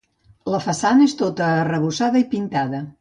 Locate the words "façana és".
0.63-1.13